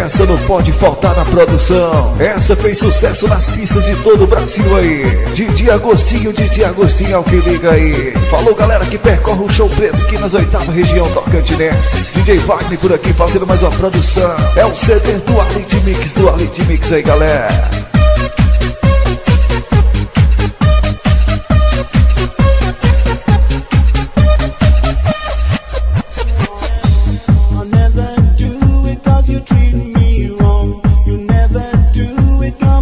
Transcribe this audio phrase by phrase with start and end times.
[0.00, 2.16] Essa não pode faltar na produção.
[2.18, 5.04] Essa fez sucesso nas pistas de todo o Brasil aí.
[5.34, 8.14] Didi Agostinho, Didi Agostinho é o que liga aí.
[8.30, 12.14] Falou galera que percorre o show preto aqui nas oitavas região Tocantinense.
[12.14, 14.34] DJ Wagner por aqui fazendo mais uma produção.
[14.56, 17.79] É o CD do Alite Mix, do Alite Mix aí galera.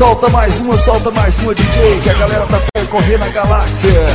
[0.00, 4.10] Solta mais uma, solta mais uma, DJ, que a galera tá percorrendo a galáxia.